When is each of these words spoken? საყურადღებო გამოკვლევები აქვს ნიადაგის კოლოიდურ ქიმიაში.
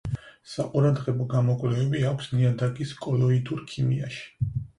საყურადღებო 0.51 1.27
გამოკვლევები 1.33 2.01
აქვს 2.13 2.31
ნიადაგის 2.39 2.95
კოლოიდურ 3.05 3.63
ქიმიაში. 3.75 4.53